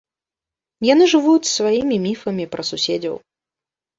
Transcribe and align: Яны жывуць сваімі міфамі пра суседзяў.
Яны 0.93 1.05
жывуць 1.13 1.51
сваімі 1.57 1.95
міфамі 2.07 2.45
пра 2.55 2.61
суседзяў. 2.71 3.15